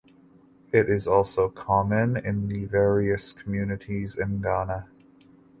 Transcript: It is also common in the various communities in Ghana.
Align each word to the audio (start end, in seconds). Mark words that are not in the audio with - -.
It 0.71 0.89
is 0.89 1.05
also 1.05 1.47
common 1.47 2.17
in 2.17 2.47
the 2.47 2.65
various 2.65 3.33
communities 3.33 4.15
in 4.15 4.41
Ghana. 4.41 4.87